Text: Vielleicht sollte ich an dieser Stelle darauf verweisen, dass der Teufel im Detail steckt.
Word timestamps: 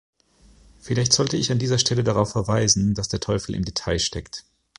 Vielleicht 0.79 1.13
sollte 1.13 1.37
ich 1.37 1.51
an 1.51 1.59
dieser 1.59 1.77
Stelle 1.77 2.03
darauf 2.03 2.31
verweisen, 2.31 2.95
dass 2.95 3.07
der 3.07 3.19
Teufel 3.19 3.53
im 3.53 3.65
Detail 3.65 3.99
steckt. 3.99 4.45